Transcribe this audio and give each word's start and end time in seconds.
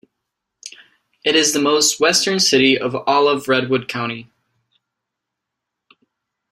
It 1.23 1.35
is 1.35 1.53
the 1.53 1.59
most 1.61 1.99
western 1.99 2.39
city 2.39 2.75
of 2.75 2.95
all 3.05 3.27
of 3.27 3.47
Redwood 3.47 3.87
County. 3.87 4.31